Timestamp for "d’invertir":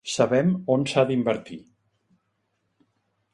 1.11-1.59